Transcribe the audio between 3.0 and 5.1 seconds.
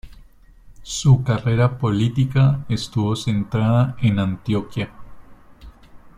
centrada en Antioquía.